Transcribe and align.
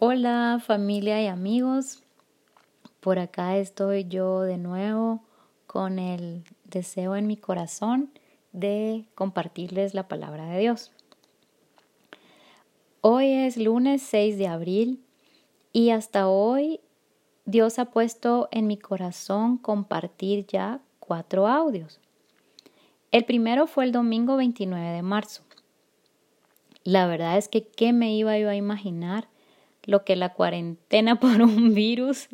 Hola 0.00 0.62
familia 0.64 1.20
y 1.20 1.26
amigos, 1.26 2.04
por 3.00 3.18
acá 3.18 3.56
estoy 3.56 4.04
yo 4.04 4.42
de 4.42 4.56
nuevo 4.56 5.24
con 5.66 5.98
el 5.98 6.44
deseo 6.62 7.16
en 7.16 7.26
mi 7.26 7.36
corazón 7.36 8.12
de 8.52 9.06
compartirles 9.16 9.94
la 9.94 10.06
palabra 10.06 10.46
de 10.46 10.60
Dios. 10.60 10.92
Hoy 13.00 13.26
es 13.26 13.56
lunes 13.56 14.00
6 14.02 14.38
de 14.38 14.46
abril 14.46 15.02
y 15.72 15.90
hasta 15.90 16.28
hoy 16.28 16.78
Dios 17.44 17.80
ha 17.80 17.86
puesto 17.86 18.48
en 18.52 18.68
mi 18.68 18.76
corazón 18.76 19.58
compartir 19.58 20.46
ya 20.46 20.80
cuatro 21.00 21.48
audios. 21.48 21.98
El 23.10 23.24
primero 23.24 23.66
fue 23.66 23.82
el 23.82 23.90
domingo 23.90 24.36
29 24.36 24.92
de 24.92 25.02
marzo. 25.02 25.42
La 26.84 27.08
verdad 27.08 27.36
es 27.36 27.48
que 27.48 27.66
qué 27.66 27.92
me 27.92 28.14
iba 28.14 28.38
yo 28.38 28.48
a 28.48 28.54
imaginar 28.54 29.26
lo 29.88 30.04
que 30.04 30.16
la 30.16 30.34
cuarentena 30.34 31.16
por 31.20 31.40
un 31.40 31.72
virus 31.72 32.28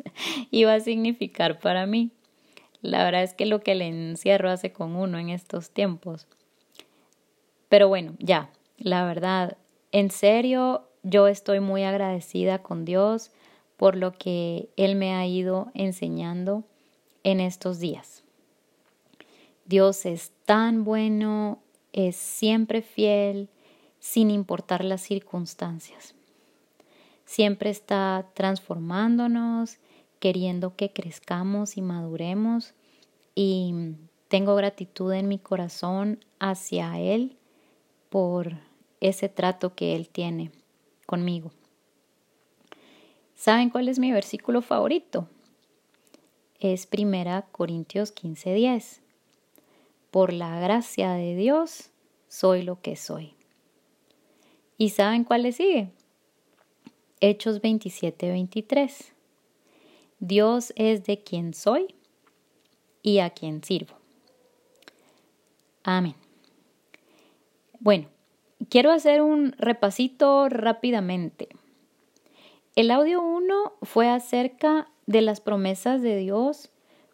iba 0.51 0.73
a 0.73 0.79
significar 0.81 1.57
para 1.59 1.85
mí. 1.85 2.11
La 2.81 3.05
verdad 3.05 3.23
es 3.23 3.33
que 3.33 3.45
lo 3.45 3.61
que 3.61 3.71
el 3.71 3.81
encierro 3.81 4.51
hace 4.51 4.73
con 4.73 4.97
uno 4.97 5.17
en 5.17 5.29
estos 5.29 5.69
tiempos. 5.69 6.27
Pero 7.69 7.87
bueno, 7.87 8.13
ya, 8.19 8.49
la 8.77 9.05
verdad, 9.05 9.57
en 9.93 10.11
serio, 10.11 10.83
yo 11.01 11.27
estoy 11.27 11.61
muy 11.61 11.83
agradecida 11.83 12.61
con 12.61 12.83
Dios 12.83 13.31
por 13.77 13.95
lo 13.95 14.11
que 14.11 14.67
Él 14.75 14.97
me 14.97 15.13
ha 15.13 15.25
ido 15.25 15.71
enseñando 15.73 16.65
en 17.23 17.39
estos 17.39 17.79
días. 17.79 18.25
Dios 19.63 20.05
es 20.05 20.33
tan 20.45 20.83
bueno, 20.83 21.59
es 21.93 22.17
siempre 22.17 22.81
fiel, 22.81 23.47
sin 23.99 24.29
importar 24.29 24.83
las 24.83 25.01
circunstancias 25.01 26.14
siempre 27.25 27.69
está 27.69 28.27
transformándonos, 28.33 29.77
queriendo 30.19 30.75
que 30.75 30.91
crezcamos 30.91 31.77
y 31.77 31.81
maduremos 31.81 32.73
y 33.35 33.73
tengo 34.27 34.55
gratitud 34.55 35.11
en 35.13 35.27
mi 35.27 35.37
corazón 35.37 36.23
hacia 36.39 36.99
Él 36.99 37.37
por 38.09 38.53
ese 39.01 39.29
trato 39.29 39.75
que 39.75 39.95
Él 39.95 40.09
tiene 40.09 40.51
conmigo. 41.05 41.51
¿Saben 43.35 43.69
cuál 43.69 43.89
es 43.89 43.99
mi 43.99 44.11
versículo 44.11 44.61
favorito? 44.61 45.27
Es 46.59 46.87
primera 46.87 47.43
Corintios 47.51 48.13
15:10. 48.15 49.01
Por 50.09 50.31
la 50.31 50.59
gracia 50.59 51.13
de 51.13 51.35
Dios 51.35 51.91
soy 52.27 52.63
lo 52.63 52.81
que 52.81 52.95
soy. 52.95 53.33
¿Y 54.77 54.89
saben 54.89 55.25
cuál 55.25 55.43
le 55.43 55.51
sigue? 55.51 55.91
Hechos 57.21 57.61
27, 57.61 58.29
23. 58.29 59.13
Dios 60.19 60.73
es 60.75 61.05
de 61.05 61.23
quien 61.23 61.53
soy 61.53 61.95
y 63.01 63.19
a 63.19 63.29
quien 63.29 63.63
sirvo. 63.63 63.95
Amén. 65.83 66.15
Bueno, 67.79 68.07
quiero 68.69 68.91
hacer 68.91 69.21
un 69.21 69.53
repasito 69.57 70.49
rápidamente. 70.49 71.49
El 72.75 72.91
audio 72.91 73.21
1 73.21 73.73
fue 73.83 74.09
acerca 74.09 74.89
de 75.05 75.21
las 75.21 75.39
promesas 75.39 76.01
de 76.01 76.17
Dios 76.17 76.69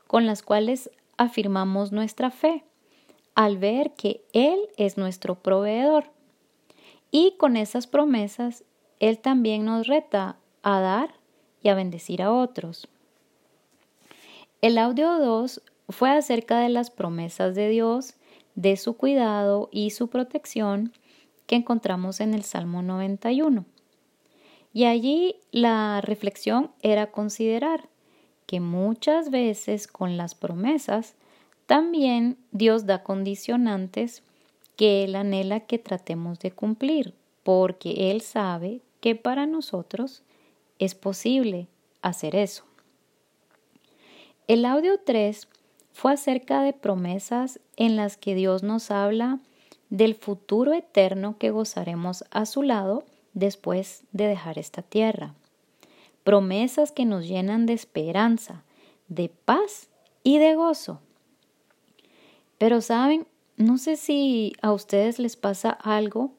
con 0.07 0.25
las 0.25 0.41
cuales 0.41 0.89
afirmamos 1.17 1.91
nuestra 1.91 2.31
fe 2.31 2.63
al 3.35 3.57
ver 3.57 3.93
que 3.93 4.23
Él 4.33 4.59
es 4.77 4.97
nuestro 4.97 5.35
proveedor. 5.35 6.11
Y 7.11 7.35
con 7.37 7.57
esas 7.57 7.87
promesas 7.87 8.63
él 9.01 9.17
también 9.17 9.65
nos 9.65 9.87
reta 9.87 10.37
a 10.61 10.79
dar 10.79 11.15
y 11.63 11.69
a 11.69 11.73
bendecir 11.73 12.21
a 12.21 12.31
otros. 12.31 12.87
El 14.61 14.77
audio 14.77 15.17
2 15.17 15.63
fue 15.89 16.11
acerca 16.11 16.59
de 16.59 16.69
las 16.69 16.91
promesas 16.91 17.55
de 17.55 17.67
Dios, 17.69 18.13
de 18.53 18.77
su 18.77 18.95
cuidado 18.97 19.69
y 19.71 19.89
su 19.89 20.07
protección 20.07 20.93
que 21.47 21.55
encontramos 21.55 22.19
en 22.19 22.35
el 22.35 22.43
Salmo 22.43 22.83
91. 22.83 23.65
Y 24.71 24.85
allí 24.85 25.37
la 25.51 25.99
reflexión 26.01 26.69
era 26.83 27.11
considerar 27.11 27.89
que 28.45 28.59
muchas 28.59 29.31
veces 29.31 29.87
con 29.87 30.15
las 30.15 30.35
promesas 30.35 31.15
también 31.65 32.37
Dios 32.51 32.85
da 32.85 33.01
condicionantes 33.01 34.21
que 34.75 35.05
Él 35.05 35.15
anhela 35.15 35.61
que 35.61 35.79
tratemos 35.79 36.37
de 36.37 36.51
cumplir, 36.51 37.15
porque 37.41 38.11
Él 38.11 38.21
sabe 38.21 38.81
que 39.01 39.15
para 39.15 39.45
nosotros 39.45 40.23
es 40.79 40.95
posible 40.95 41.67
hacer 42.01 42.35
eso. 42.35 42.63
El 44.47 44.65
audio 44.65 44.99
3 44.99 45.47
fue 45.91 46.13
acerca 46.13 46.61
de 46.61 46.73
promesas 46.73 47.59
en 47.75 47.95
las 47.95 48.17
que 48.17 48.35
Dios 48.35 48.63
nos 48.63 48.91
habla 48.91 49.39
del 49.89 50.15
futuro 50.15 50.73
eterno 50.73 51.37
que 51.37 51.51
gozaremos 51.51 52.23
a 52.31 52.45
su 52.45 52.63
lado 52.63 53.03
después 53.33 54.03
de 54.11 54.27
dejar 54.27 54.57
esta 54.57 54.81
tierra. 54.81 55.35
Promesas 56.23 56.91
que 56.91 57.05
nos 57.05 57.27
llenan 57.27 57.65
de 57.65 57.73
esperanza, 57.73 58.63
de 59.07 59.29
paz 59.29 59.89
y 60.23 60.37
de 60.37 60.55
gozo. 60.55 61.01
Pero 62.57 62.81
saben, 62.81 63.27
no 63.57 63.77
sé 63.77 63.97
si 63.97 64.53
a 64.61 64.71
ustedes 64.71 65.19
les 65.19 65.35
pasa 65.35 65.71
algo 65.71 66.31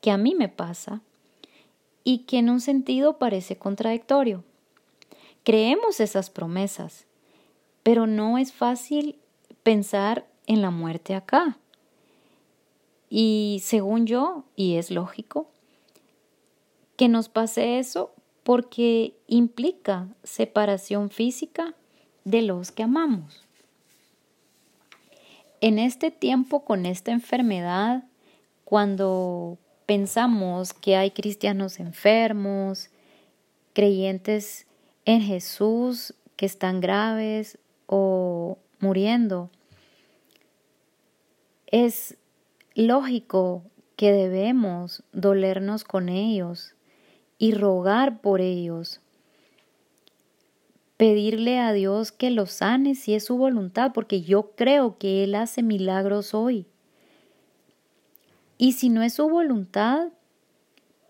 que 0.00 0.10
a 0.10 0.16
mí 0.16 0.34
me 0.34 0.48
pasa, 0.48 1.00
y 2.04 2.18
que 2.18 2.38
en 2.38 2.50
un 2.50 2.60
sentido 2.60 3.18
parece 3.18 3.56
contradictorio. 3.56 4.44
Creemos 5.44 6.00
esas 6.00 6.30
promesas, 6.30 7.06
pero 7.82 8.06
no 8.06 8.38
es 8.38 8.52
fácil 8.52 9.18
pensar 9.62 10.26
en 10.46 10.62
la 10.62 10.70
muerte 10.70 11.14
acá. 11.14 11.58
Y 13.10 13.60
según 13.64 14.06
yo, 14.06 14.44
y 14.56 14.76
es 14.76 14.90
lógico, 14.90 15.48
que 16.96 17.08
nos 17.08 17.28
pase 17.28 17.78
eso 17.78 18.12
porque 18.42 19.14
implica 19.26 20.08
separación 20.22 21.10
física 21.10 21.74
de 22.24 22.42
los 22.42 22.72
que 22.72 22.82
amamos. 22.84 23.44
En 25.60 25.78
este 25.78 26.10
tiempo 26.10 26.64
con 26.64 26.86
esta 26.86 27.12
enfermedad, 27.12 28.04
cuando 28.64 29.58
pensamos 29.92 30.72
que 30.72 30.96
hay 30.96 31.10
cristianos 31.10 31.78
enfermos, 31.78 32.88
creyentes 33.74 34.66
en 35.04 35.20
Jesús 35.20 36.14
que 36.36 36.46
están 36.46 36.80
graves 36.80 37.58
o 37.84 38.56
muriendo. 38.80 39.50
Es 41.66 42.16
lógico 42.74 43.64
que 43.96 44.12
debemos 44.12 45.02
dolernos 45.12 45.84
con 45.84 46.08
ellos 46.08 46.74
y 47.36 47.52
rogar 47.52 48.22
por 48.22 48.40
ellos. 48.40 49.02
Pedirle 50.96 51.58
a 51.58 51.74
Dios 51.74 52.12
que 52.12 52.30
los 52.30 52.50
sane 52.50 52.94
si 52.94 53.12
es 53.12 53.26
su 53.26 53.36
voluntad, 53.36 53.92
porque 53.92 54.22
yo 54.22 54.52
creo 54.56 54.96
que 54.96 55.22
Él 55.22 55.34
hace 55.34 55.62
milagros 55.62 56.32
hoy. 56.32 56.66
Y 58.62 58.74
si 58.74 58.90
no 58.90 59.02
es 59.02 59.14
su 59.14 59.28
voluntad, 59.28 60.06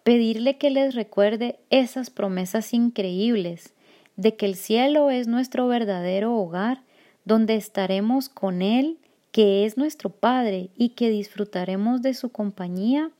pedirle 0.04 0.56
que 0.56 0.70
les 0.70 0.94
recuerde 0.94 1.58
esas 1.68 2.08
promesas 2.08 2.72
increíbles 2.72 3.74
de 4.16 4.36
que 4.36 4.46
el 4.46 4.54
cielo 4.54 5.10
es 5.10 5.28
nuestro 5.28 5.68
verdadero 5.68 6.34
hogar, 6.34 6.82
donde 7.26 7.56
estaremos 7.56 8.30
con 8.30 8.62
Él, 8.62 8.96
que 9.32 9.66
es 9.66 9.76
nuestro 9.76 10.08
Padre, 10.08 10.70
y 10.78 10.94
que 10.94 11.10
disfrutaremos 11.10 12.00
de 12.00 12.14
su 12.14 12.30
compañía 12.30 13.10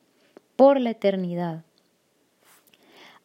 por 0.57 0.81
la 0.81 0.93
eternidad. 0.93 1.63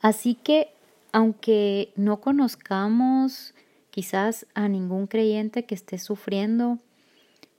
Así 0.02 0.34
que, 0.36 0.74
aunque 1.14 1.94
no 1.96 2.20
conozcamos 2.20 3.54
quizás 3.92 4.46
a 4.56 4.68
ningún 4.68 5.08
creyente 5.08 5.64
que 5.64 5.76
esté 5.76 6.00
sufriendo, 6.00 6.80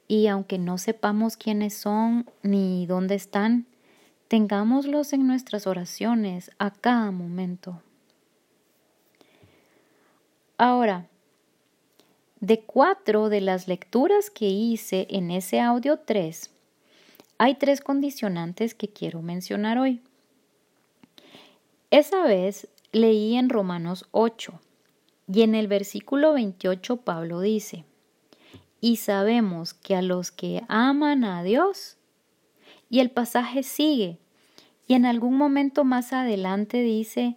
y 0.08 0.26
aunque 0.26 0.58
no 0.58 0.78
sepamos 0.78 1.36
quiénes 1.36 1.74
son 1.74 2.28
ni 2.42 2.86
dónde 2.86 3.14
están, 3.14 3.66
tengámoslos 4.26 5.12
en 5.12 5.26
nuestras 5.26 5.66
oraciones 5.66 6.50
a 6.58 6.70
cada 6.70 7.10
momento. 7.10 7.82
Ahora, 10.56 11.06
de 12.40 12.60
cuatro 12.60 13.28
de 13.28 13.42
las 13.42 13.68
lecturas 13.68 14.30
que 14.30 14.46
hice 14.46 15.06
en 15.10 15.30
ese 15.30 15.60
audio 15.60 15.98
3, 15.98 16.50
hay 17.36 17.54
tres 17.54 17.80
condicionantes 17.80 18.74
que 18.74 18.88
quiero 18.88 19.22
mencionar 19.22 19.78
hoy. 19.78 20.00
Esa 21.90 22.24
vez 22.24 22.68
leí 22.92 23.36
en 23.36 23.48
Romanos 23.50 24.06
8 24.10 24.60
y 25.32 25.42
en 25.42 25.54
el 25.54 25.68
versículo 25.68 26.32
28 26.32 26.96
Pablo 26.98 27.40
dice, 27.40 27.84
y 28.80 28.96
sabemos 28.96 29.74
que 29.74 29.96
a 29.96 30.02
los 30.02 30.30
que 30.30 30.62
aman 30.68 31.24
a 31.24 31.42
Dios, 31.42 31.96
y 32.90 33.00
el 33.00 33.10
pasaje 33.10 33.62
sigue, 33.62 34.18
y 34.86 34.94
en 34.94 35.04
algún 35.04 35.36
momento 35.36 35.84
más 35.84 36.12
adelante 36.12 36.80
dice, 36.80 37.36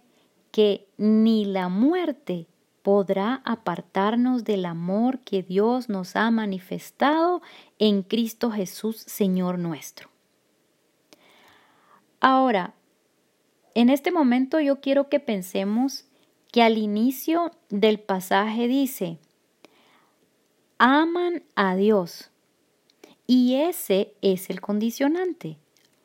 que 0.52 0.86
ni 0.98 1.44
la 1.44 1.68
muerte 1.68 2.46
podrá 2.82 3.42
apartarnos 3.44 4.44
del 4.44 4.66
amor 4.66 5.20
que 5.20 5.42
Dios 5.42 5.88
nos 5.88 6.14
ha 6.14 6.30
manifestado 6.30 7.42
en 7.78 8.02
Cristo 8.02 8.50
Jesús, 8.50 8.98
Señor 8.98 9.58
nuestro. 9.58 10.10
Ahora, 12.20 12.74
en 13.74 13.88
este 13.88 14.12
momento 14.12 14.60
yo 14.60 14.80
quiero 14.80 15.08
que 15.08 15.20
pensemos 15.20 16.04
que 16.52 16.62
al 16.62 16.76
inicio 16.76 17.52
del 17.70 17.98
pasaje 17.98 18.68
dice, 18.68 19.18
aman 20.84 21.44
a 21.54 21.76
Dios. 21.76 22.32
Y 23.28 23.54
ese 23.54 24.16
es 24.20 24.50
el 24.50 24.60
condicionante, 24.60 25.56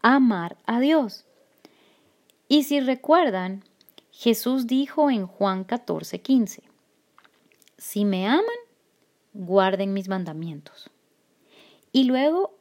amar 0.04 0.56
a 0.68 0.80
Dios. 0.80 1.26
Y 2.48 2.62
si 2.62 2.80
recuerdan, 2.80 3.64
Jesús 4.12 4.68
dijo 4.68 5.10
en 5.10 5.26
Juan 5.26 5.64
14, 5.64 6.22
15, 6.22 6.62
si 7.80 8.06
me 8.06 8.28
aman, 8.28 8.44
guarden 9.34 9.94
mis 9.94 10.10
mandamientos. 10.10 10.92
Y 11.92 12.04
luego 12.04 12.56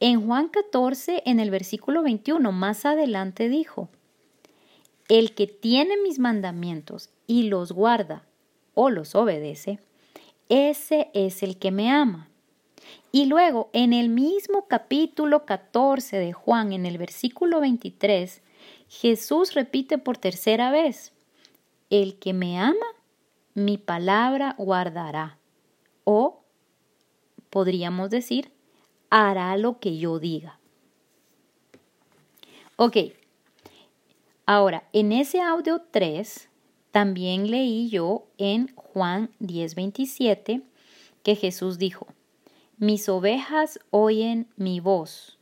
en 0.00 0.26
Juan 0.26 0.48
14, 0.48 1.22
en 1.24 1.40
el 1.40 1.50
versículo 1.50 2.02
21, 2.02 2.52
más 2.52 2.84
adelante 2.84 3.48
dijo, 3.48 3.88
el 5.08 5.34
que 5.34 5.46
tiene 5.46 5.96
mis 5.96 6.18
mandamientos 6.18 7.08
y 7.26 7.44
los 7.44 7.72
guarda 7.72 8.26
o 8.74 8.90
los 8.90 9.14
obedece, 9.14 9.80
ese 10.48 11.10
es 11.14 11.42
el 11.42 11.58
que 11.58 11.70
me 11.70 11.90
ama. 11.90 12.28
Y 13.12 13.26
luego, 13.26 13.70
en 13.72 13.92
el 13.92 14.08
mismo 14.08 14.66
capítulo 14.66 15.46
14 15.46 16.18
de 16.18 16.32
Juan, 16.32 16.72
en 16.72 16.84
el 16.84 16.98
versículo 16.98 17.60
23, 17.60 18.42
Jesús 18.88 19.54
repite 19.54 19.98
por 19.98 20.18
tercera 20.18 20.70
vez, 20.70 21.12
el 21.90 22.18
que 22.18 22.32
me 22.32 22.58
ama, 22.58 22.86
mi 23.54 23.78
palabra 23.78 24.54
guardará. 24.58 25.38
O 26.02 26.42
podríamos 27.50 28.10
decir, 28.10 28.50
hará 29.10 29.56
lo 29.56 29.78
que 29.78 29.96
yo 29.96 30.18
diga. 30.18 30.58
Ok, 32.76 32.96
ahora 34.44 34.88
en 34.92 35.12
ese 35.12 35.40
audio 35.40 35.82
3 35.92 36.48
también 36.90 37.48
leí 37.48 37.88
yo 37.88 38.26
en 38.38 38.73
Juan 38.94 39.30
10:27 39.40 40.62
que 41.24 41.34
Jesús 41.34 41.78
dijo, 41.78 42.06
mis 42.78 43.08
ovejas 43.08 43.80
oyen 43.90 44.46
mi 44.56 44.78
voz. 44.78 45.36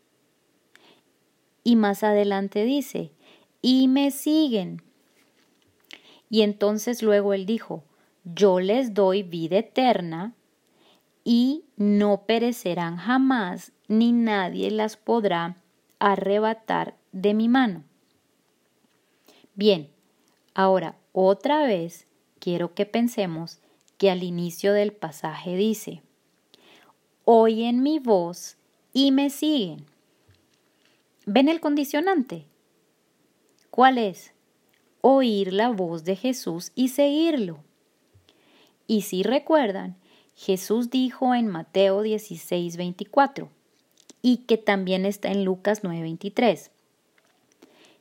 Y 1.62 1.76
más 1.76 2.02
adelante 2.02 2.64
dice, 2.64 3.12
y 3.60 3.88
me 3.88 4.10
siguen. 4.10 4.82
Y 6.30 6.40
entonces 6.40 7.02
luego 7.02 7.34
él 7.34 7.44
dijo, 7.44 7.84
yo 8.24 8.58
les 8.58 8.94
doy 8.94 9.22
vida 9.22 9.58
eterna 9.58 10.34
y 11.22 11.64
no 11.76 12.22
perecerán 12.26 12.96
jamás, 12.96 13.72
ni 13.86 14.12
nadie 14.12 14.70
las 14.70 14.96
podrá 14.96 15.62
arrebatar 15.98 16.96
de 17.12 17.34
mi 17.34 17.48
mano. 17.48 17.84
Bien, 19.54 19.90
ahora 20.54 20.96
otra 21.12 21.66
vez 21.66 22.06
quiero 22.42 22.74
que 22.74 22.86
pensemos 22.86 23.60
que 23.98 24.10
al 24.10 24.24
inicio 24.24 24.72
del 24.72 24.92
pasaje 24.92 25.54
dice, 25.54 26.02
oyen 27.24 27.84
mi 27.84 28.00
voz 28.00 28.56
y 28.92 29.12
me 29.12 29.30
siguen. 29.30 29.86
¿Ven 31.24 31.48
el 31.48 31.60
condicionante? 31.60 32.46
¿Cuál 33.70 33.96
es? 33.96 34.32
Oír 35.02 35.52
la 35.52 35.68
voz 35.68 36.02
de 36.02 36.16
Jesús 36.16 36.72
y 36.74 36.88
seguirlo. 36.88 37.60
Y 38.88 39.02
si 39.02 39.22
recuerdan, 39.22 39.94
Jesús 40.34 40.90
dijo 40.90 41.36
en 41.36 41.46
Mateo 41.46 42.02
16, 42.02 42.76
24 42.76 43.50
y 44.20 44.38
que 44.38 44.58
también 44.58 45.06
está 45.06 45.30
en 45.30 45.44
Lucas 45.44 45.84
9, 45.84 46.02
23. 46.02 46.72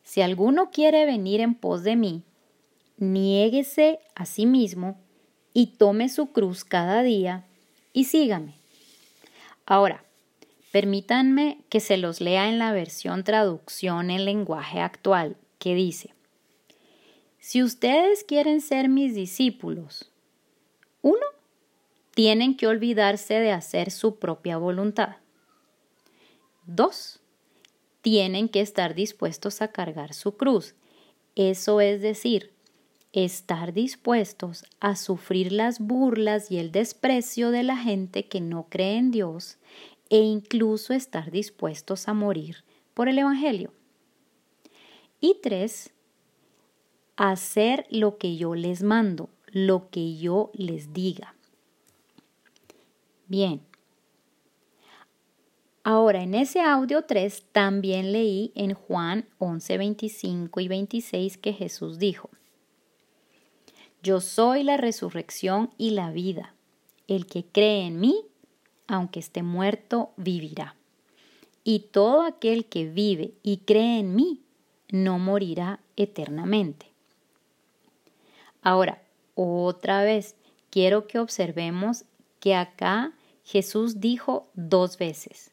Si 0.03 0.21
alguno 0.23 0.71
quiere 0.71 1.05
venir 1.05 1.41
en 1.41 1.53
pos 1.53 1.83
de 1.83 1.95
mí, 1.95 2.23
niéguese 3.01 4.00
a 4.15 4.25
sí 4.25 4.45
mismo 4.45 5.00
y 5.53 5.77
tome 5.77 6.07
su 6.07 6.31
cruz 6.31 6.63
cada 6.63 7.03
día 7.03 7.45
y 7.94 8.06
sígame. 8.06 8.56
Ahora, 9.65 10.03
permítanme 10.71 11.59
que 11.69 11.80
se 11.80 11.98
los 11.98 12.21
lea 12.21 12.48
en 12.48 12.59
la 12.59 12.71
versión 12.71 13.24
traducción 13.24 14.12
en 14.12 14.25
lenguaje 14.25 14.80
actual, 14.80 15.36
que 15.59 15.75
dice, 15.75 16.13
si 17.39 17.63
ustedes 17.63 18.24
quieren 18.24 18.62
ser 18.62 18.88
mis 18.88 19.15
discípulos, 19.15 20.12
uno, 21.01 21.25
tienen 22.13 22.56
que 22.56 22.68
olvidarse 22.68 23.36
de 23.36 23.51
hacer 23.51 23.89
su 23.89 24.19
propia 24.19 24.57
voluntad. 24.57 25.18
Dos, 26.65 27.19
tienen 28.01 28.47
que 28.47 28.62
estar 28.62 28.94
dispuestos 28.94 29.62
a 29.62 29.69
cargar 29.69 30.13
su 30.13 30.38
cruz. 30.38 30.75
Eso 31.36 31.81
es 31.81 32.01
decir, 32.01 32.54
estar 33.13 33.73
dispuestos 33.73 34.63
a 34.79 34.95
sufrir 34.95 35.51
las 35.51 35.79
burlas 35.79 36.49
y 36.51 36.59
el 36.59 36.71
desprecio 36.71 37.51
de 37.51 37.63
la 37.63 37.77
gente 37.77 38.27
que 38.27 38.39
no 38.39 38.67
cree 38.69 38.97
en 38.97 39.11
Dios 39.11 39.57
e 40.09 40.19
incluso 40.19 40.93
estar 40.93 41.31
dispuestos 41.31 42.07
a 42.07 42.13
morir 42.13 42.63
por 42.93 43.09
el 43.09 43.17
Evangelio. 43.17 43.73
Y 45.19 45.37
tres, 45.41 45.91
hacer 47.15 47.85
lo 47.89 48.17
que 48.17 48.37
yo 48.37 48.55
les 48.55 48.81
mando, 48.81 49.29
lo 49.47 49.89
que 49.89 50.17
yo 50.17 50.51
les 50.53 50.93
diga. 50.93 51.35
Bien. 53.27 53.61
Ahora, 55.83 56.21
en 56.21 56.35
ese 56.35 56.61
audio 56.61 57.03
3 57.03 57.45
también 57.51 58.11
leí 58.11 58.51
en 58.55 58.73
Juan 58.73 59.25
11, 59.39 59.77
25 59.77 60.59
y 60.59 60.67
26 60.67 61.37
que 61.37 61.53
Jesús 61.53 61.97
dijo, 61.97 62.29
yo 64.03 64.21
soy 64.21 64.63
la 64.63 64.77
resurrección 64.77 65.71
y 65.77 65.92
la 65.92 66.12
vida. 66.12 66.53
El 67.07 67.25
que 67.25 67.45
cree 67.45 67.86
en 67.86 68.00
mí, 68.00 68.15
aunque 68.88 69.19
esté 69.19 69.44
muerto, 69.44 70.12
vivirá. 70.18 70.75
Y 71.63 71.88
todo 71.92 72.24
aquel 72.24 72.65
que 72.65 72.89
vive 72.89 73.33
y 73.44 73.57
cree 73.57 74.00
en 74.00 74.15
mí, 74.15 74.42
no 74.89 75.19
morirá 75.19 75.80
eternamente. 75.95 76.88
Ahora, 78.62 79.01
otra 79.35 80.04
vez, 80.04 80.35
quiero 80.69 81.07
que 81.07 81.19
observemos 81.19 82.06
que 82.40 82.56
acá 82.56 83.14
Jesús 83.44 83.99
dijo 83.99 84.49
dos 84.54 84.97
veces. 84.97 85.52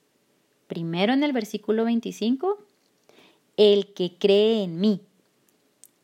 Primero 0.66 1.12
en 1.12 1.22
el 1.22 1.32
versículo 1.32 1.84
25, 1.84 2.58
el 3.56 3.92
que 3.94 4.16
cree 4.18 4.62
en 4.62 4.80
mí. 4.80 5.00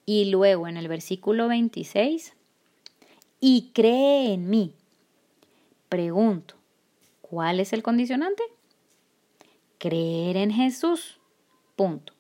Y 0.07 0.27
luego 0.27 0.69
en 0.69 0.77
el 0.77 0.89
versículo 0.89 1.49
26, 1.49 2.35
y 3.47 3.73
cree 3.75 4.33
en 4.33 4.49
mí. 4.49 4.73
Pregunto, 5.91 6.55
¿cuál 7.21 7.61
es 7.61 7.75
el 7.75 7.83
condicionante? 7.83 8.43
Creer 9.77 10.39
en 10.39 10.51
Jesús. 10.51 11.21
Punto. 11.77 12.15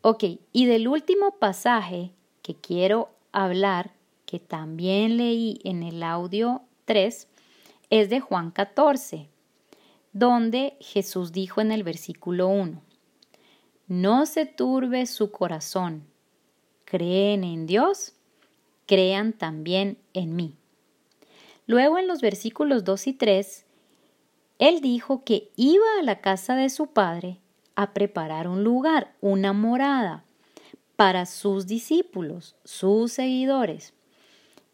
Ok, 0.00 0.24
y 0.50 0.66
del 0.66 0.88
último 0.88 1.36
pasaje 1.38 2.10
que 2.42 2.56
quiero 2.56 3.08
hablar, 3.30 3.92
que 4.26 4.40
también 4.40 5.16
leí 5.16 5.60
en 5.62 5.84
el 5.84 6.02
audio 6.02 6.62
3, 6.84 7.28
es 7.90 8.10
de 8.10 8.18
Juan 8.18 8.50
14, 8.50 9.28
donde 10.12 10.76
Jesús 10.80 11.30
dijo 11.30 11.60
en 11.60 11.70
el 11.70 11.84
versículo 11.84 12.48
1, 12.48 12.82
no 13.86 14.26
se 14.26 14.44
turbe 14.44 15.06
su 15.06 15.30
corazón. 15.30 16.02
Creen 16.84 17.44
en 17.44 17.66
Dios, 17.66 18.14
crean 18.86 19.32
también 19.32 19.98
en 20.12 20.36
mí. 20.36 20.56
Luego 21.66 21.98
en 21.98 22.06
los 22.06 22.20
versículos 22.20 22.84
2 22.84 23.06
y 23.06 23.12
3, 23.14 23.64
Él 24.58 24.80
dijo 24.80 25.24
que 25.24 25.50
iba 25.56 25.86
a 25.98 26.02
la 26.02 26.20
casa 26.20 26.56
de 26.56 26.68
su 26.68 26.88
Padre 26.88 27.40
a 27.74 27.92
preparar 27.92 28.48
un 28.48 28.62
lugar, 28.62 29.14
una 29.20 29.52
morada, 29.52 30.24
para 30.96 31.26
sus 31.26 31.66
discípulos, 31.66 32.54
sus 32.64 33.12
seguidores, 33.12 33.94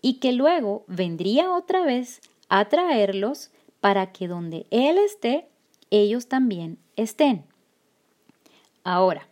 y 0.02 0.14
que 0.14 0.32
luego 0.32 0.84
vendría 0.86 1.50
otra 1.50 1.84
vez 1.84 2.20
a 2.48 2.68
traerlos 2.68 3.50
para 3.80 4.12
que 4.12 4.28
donde 4.28 4.66
Él 4.70 4.98
esté, 4.98 5.48
ellos 5.90 6.28
también 6.28 6.78
estén. 6.96 7.44
Ahora, 8.84 9.29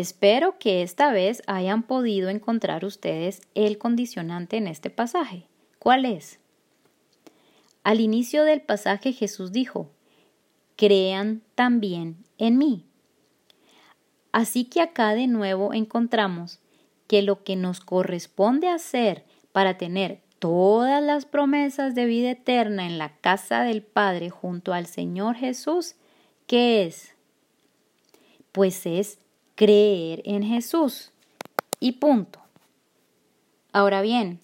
espero 0.00 0.58
que 0.58 0.82
esta 0.82 1.10
vez 1.10 1.42
hayan 1.46 1.82
podido 1.82 2.28
encontrar 2.28 2.84
ustedes 2.84 3.40
el 3.54 3.78
condicionante 3.78 4.58
en 4.58 4.66
este 4.66 4.90
pasaje. 4.90 5.46
¿Cuál 5.78 6.04
es? 6.04 6.38
Al 7.82 8.00
inicio 8.00 8.44
del 8.44 8.60
pasaje 8.60 9.14
Jesús 9.14 9.52
dijo, 9.52 9.90
crean 10.76 11.40
también 11.54 12.18
en 12.36 12.58
mí. 12.58 12.84
Así 14.32 14.64
que 14.64 14.82
acá 14.82 15.14
de 15.14 15.28
nuevo 15.28 15.72
encontramos 15.72 16.58
que 17.06 17.22
lo 17.22 17.42
que 17.42 17.56
nos 17.56 17.80
corresponde 17.80 18.68
hacer 18.68 19.24
para 19.52 19.78
tener 19.78 20.20
todas 20.38 21.02
las 21.02 21.24
promesas 21.24 21.94
de 21.94 22.04
vida 22.04 22.32
eterna 22.32 22.86
en 22.86 22.98
la 22.98 23.16
casa 23.16 23.62
del 23.62 23.82
Padre 23.82 24.28
junto 24.28 24.74
al 24.74 24.84
Señor 24.84 25.36
Jesús, 25.36 25.94
¿qué 26.46 26.84
es? 26.84 27.14
Pues 28.52 28.84
es 28.84 29.20
creer 29.56 30.22
en 30.24 30.44
Jesús. 30.44 31.10
Y 31.80 31.92
punto. 31.92 32.40
Ahora 33.72 34.00
bien, 34.00 34.38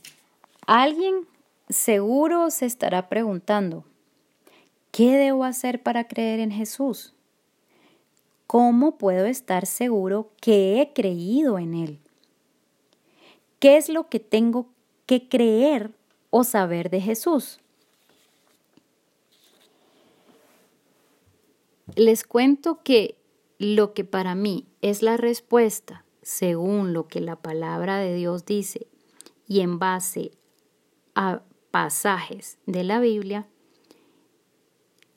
alguien 0.66 1.26
seguro 1.68 2.50
se 2.50 2.66
estará 2.66 3.08
preguntando, 3.08 3.84
¿qué 4.90 5.16
debo 5.16 5.44
hacer 5.44 5.82
para 5.82 6.08
creer 6.08 6.40
en 6.40 6.50
Jesús? 6.50 7.14
¿Cómo 8.46 8.98
puedo 8.98 9.24
estar 9.24 9.64
seguro 9.64 10.30
que 10.40 10.82
he 10.82 10.92
creído 10.92 11.58
en 11.58 11.74
Él? 11.74 11.98
¿Qué 13.58 13.78
es 13.78 13.88
lo 13.88 14.08
que 14.08 14.20
tengo 14.20 14.66
que 15.06 15.28
creer 15.28 15.90
o 16.28 16.44
saber 16.44 16.90
de 16.90 17.00
Jesús? 17.00 17.60
Les 21.94 22.24
cuento 22.24 22.82
que 22.82 23.16
lo 23.62 23.94
que 23.94 24.04
para 24.04 24.34
mí 24.34 24.66
es 24.80 25.02
la 25.02 25.16
respuesta, 25.16 26.04
según 26.22 26.92
lo 26.92 27.08
que 27.08 27.20
la 27.20 27.36
palabra 27.36 27.98
de 27.98 28.14
Dios 28.14 28.44
dice 28.44 28.86
y 29.46 29.60
en 29.60 29.78
base 29.78 30.32
a 31.14 31.42
pasajes 31.70 32.58
de 32.66 32.84
la 32.84 33.00
Biblia, 33.00 33.48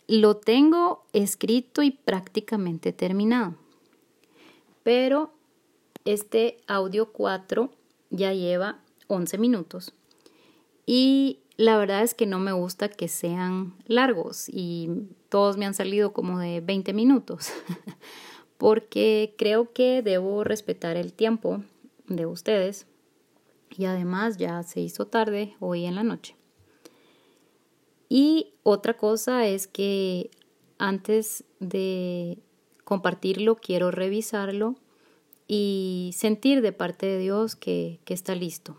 lo 0.07 0.37
tengo 0.37 1.05
escrito 1.13 1.81
y 1.81 1.91
prácticamente 1.91 2.93
terminado. 2.93 3.55
Pero 4.83 5.33
este 6.05 6.57
audio 6.67 7.11
4 7.11 7.71
ya 8.11 8.33
lleva 8.33 8.79
11 9.07 9.37
minutos 9.37 9.93
y 10.85 11.39
la 11.57 11.77
verdad 11.77 12.03
es 12.03 12.13
que 12.13 12.25
no 12.25 12.39
me 12.39 12.51
gusta 12.51 12.89
que 12.89 13.07
sean 13.07 13.73
largos 13.87 14.49
y 14.49 14.89
todos 15.29 15.57
me 15.57 15.65
han 15.65 15.73
salido 15.73 16.13
como 16.13 16.39
de 16.39 16.61
20 16.61 16.93
minutos 16.93 17.49
porque 18.57 19.33
creo 19.37 19.73
que 19.73 20.01
debo 20.01 20.43
respetar 20.43 20.97
el 20.97 21.13
tiempo 21.13 21.61
de 22.07 22.25
ustedes 22.25 22.87
y 23.69 23.85
además 23.85 24.37
ya 24.37 24.63
se 24.63 24.81
hizo 24.81 25.07
tarde 25.07 25.55
hoy 25.59 25.85
en 25.85 25.95
la 25.95 26.03
noche. 26.03 26.35
Y 28.09 28.53
otra 28.63 28.95
cosa 28.95 29.47
es 29.47 29.67
que 29.67 30.29
antes 30.77 31.43
de 31.59 32.37
compartirlo 32.83 33.55
quiero 33.55 33.91
revisarlo 33.91 34.75
y 35.47 36.11
sentir 36.15 36.61
de 36.61 36.71
parte 36.71 37.05
de 37.05 37.19
Dios 37.19 37.55
que, 37.55 37.99
está 38.07 38.35
listo. 38.35 38.77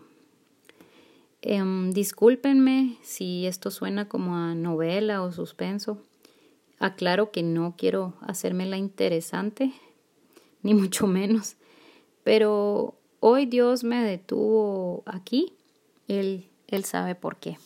Em, 1.41 1.91
discúlpenme 1.91 2.97
si 3.03 3.45
esto 3.45 3.71
suena 3.71 4.09
como 4.09 4.35
a 4.35 4.55
novela 4.55 5.21
o 5.21 5.31
suspenso. 5.31 6.01
Aclaro 6.79 7.31
que 7.31 7.43
no 7.43 7.75
quiero 7.77 8.13
hacerme 8.21 8.65
la 8.65 8.77
interesante, 8.77 9.73
ni 10.61 10.73
mucho 10.73 11.07
menos, 11.07 11.55
pero 12.23 12.95
hoy 13.19 13.45
Dios 13.45 13.83
me 13.83 14.03
detuvo 14.03 15.03
aquí. 15.05 15.53
Él, 16.07 16.47
él 16.67 16.85
sabe 16.85 17.15
por 17.15 17.37
qué. 17.37 17.57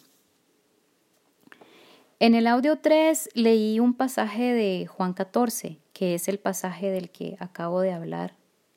En 2.20 2.36
el 2.36 2.46
audio 2.46 2.78
3 2.78 3.30
leí 3.34 3.80
un 3.80 3.96
pasaje 3.96 4.54
de 4.54 4.86
Juan 4.86 5.14
14, 5.14 5.80
que 5.92 6.14
es 6.14 6.28
el 6.28 6.38
pasaje 6.38 6.92
del 6.92 7.10
que 7.10 7.36
acabo 7.40 7.82
de 7.82 7.94
hablar 7.94 8.36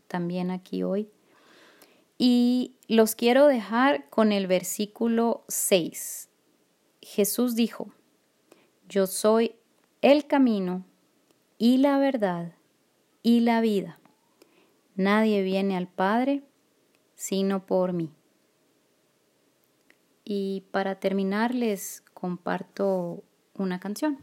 también 0.09 0.51
aquí 0.51 0.83
hoy. 0.83 1.11
Y 2.17 2.77
los 2.89 3.15
quiero 3.15 3.47
dejar 3.47 4.09
con 4.09 4.33
el 4.33 4.47
versículo 4.47 5.45
6. 5.49 6.31
Jesús 7.03 7.55
dijo, 7.55 7.91
Yo 8.89 9.07
soy 9.07 9.57
el 10.05 10.27
camino 10.27 10.85
y 11.57 11.79
la 11.79 11.97
verdad 11.97 12.53
y 13.23 13.41
la 13.41 13.63
vida. 13.63 13.99
Nadie 14.97 15.43
viene 15.43 15.79
al 15.79 15.89
Padre 15.89 16.43
sino 17.15 17.65
por 17.65 17.95
mí. 17.95 18.13
Y 20.23 20.65
para 20.73 20.97
terminar 20.97 21.55
les 21.55 22.03
comparto 22.13 23.25
una 23.55 23.81
canción. 23.81 24.19